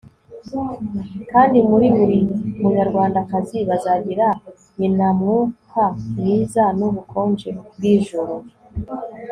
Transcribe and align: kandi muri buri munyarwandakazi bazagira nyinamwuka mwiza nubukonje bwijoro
kandi 1.31 1.57
muri 1.69 1.87
buri 1.95 2.17
munyarwandakazi 2.61 3.57
bazagira 3.69 4.27
nyinamwuka 4.79 5.83
mwiza 6.17 6.63
nubukonje 6.77 7.49
bwijoro 7.75 8.35